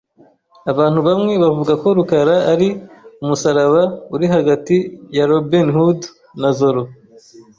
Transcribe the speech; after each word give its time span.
Abantu 0.71 0.99
bamwe 1.07 1.33
bavuga 1.43 1.73
ko 1.81 1.87
rukaraari 1.97 2.69
umusaraba 3.23 3.81
uri 4.15 4.25
hagati 4.35 4.75
ya 5.17 5.23
Robin 5.31 5.67
Hood 5.75 5.99
na 6.41 6.49
Zorro. 6.57 6.83